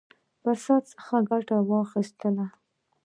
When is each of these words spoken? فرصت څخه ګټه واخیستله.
فرصت 0.41 0.83
څخه 0.95 1.15
ګټه 1.29 1.57
واخیستله. 1.69 2.47